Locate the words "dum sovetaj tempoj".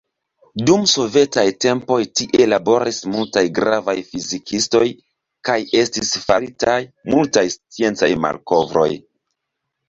0.67-1.97